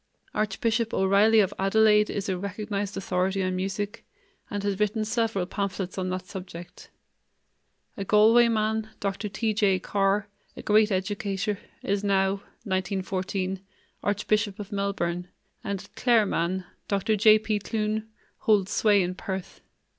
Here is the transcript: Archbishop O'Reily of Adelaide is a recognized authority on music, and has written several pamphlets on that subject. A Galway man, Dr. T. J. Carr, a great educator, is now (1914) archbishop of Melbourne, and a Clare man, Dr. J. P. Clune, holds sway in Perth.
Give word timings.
Archbishop 0.33 0.95
O'Reily 0.95 1.41
of 1.41 1.53
Adelaide 1.59 2.09
is 2.09 2.27
a 2.27 2.35
recognized 2.35 2.97
authority 2.97 3.43
on 3.43 3.55
music, 3.55 4.03
and 4.49 4.63
has 4.63 4.79
written 4.79 5.05
several 5.05 5.45
pamphlets 5.45 5.95
on 5.95 6.09
that 6.09 6.25
subject. 6.25 6.89
A 7.95 8.03
Galway 8.03 8.47
man, 8.47 8.89
Dr. 8.99 9.29
T. 9.29 9.53
J. 9.53 9.77
Carr, 9.77 10.27
a 10.57 10.63
great 10.63 10.91
educator, 10.91 11.59
is 11.83 12.03
now 12.03 12.37
(1914) 12.63 13.59
archbishop 14.01 14.57
of 14.57 14.71
Melbourne, 14.71 15.27
and 15.63 15.83
a 15.83 16.01
Clare 16.01 16.25
man, 16.25 16.65
Dr. 16.87 17.15
J. 17.15 17.37
P. 17.37 17.59
Clune, 17.59 18.09
holds 18.37 18.71
sway 18.71 19.03
in 19.03 19.13
Perth. 19.13 19.61